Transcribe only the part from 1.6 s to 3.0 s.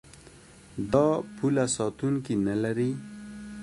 ساتونکي نلري.